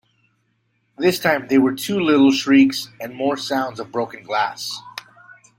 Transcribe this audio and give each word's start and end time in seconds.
This 0.97 1.19
time 1.19 1.47
there 1.47 1.61
were 1.61 1.75
two 1.75 1.99
little 1.99 2.31
shrieks, 2.31 2.89
and 2.99 3.13
more 3.13 3.37
sounds 3.37 3.79
of 3.79 3.91
broken 3.91 4.23
glass. 4.23 4.81